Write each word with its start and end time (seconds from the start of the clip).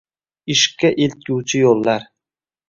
ishqqa 0.53 0.89
eltguvchi 1.03 1.61
yoʼllar 1.63 2.01